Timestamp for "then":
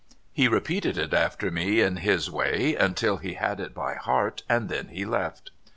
4.67-4.87